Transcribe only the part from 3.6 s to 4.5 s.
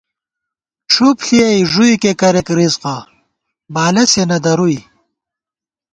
بالہ سے نہ